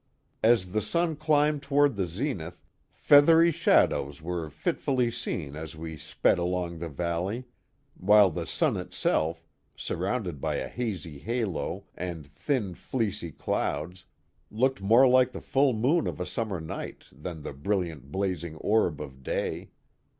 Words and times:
As 0.41 0.71
the 0.71 0.81
sun 0.81 1.15
climbed 1.15 1.61
toward 1.61 1.95
the 1.95 2.07
zenith 2.07 2.65
feathery 2.89 3.51
shadows 3.51 4.19
were 4.19 4.49
fitfully 4.49 5.11
seen 5.11 5.55
as 5.55 5.75
we 5.75 5.95
sped 5.95 6.39
along 6.39 6.79
the 6.79 6.89
valley, 6.89 7.45
while 7.95 8.31
the 8.31 8.47
sun 8.47 8.77
itself, 8.77 9.45
surrounded 9.75 10.41
by 10.41 10.55
a 10.55 10.67
hazy 10.67 11.19
halo 11.19 11.85
and 11.93 12.25
thin, 12.25 12.73
fleecy 12.73 13.31
clouds, 13.31 14.05
looked 14.49 14.81
more 14.81 15.07
like 15.07 15.33
the 15.33 15.39
full 15.39 15.71
moon 15.71 16.07
of 16.07 16.19
a 16.19 16.25
summer 16.25 16.59
night 16.59 17.03
than 17.11 17.43
the 17.43 17.53
brilliant, 17.53 18.11
blading 18.11 18.57
orb 18.59 18.99
of 18.99 19.21
day. 19.21 19.69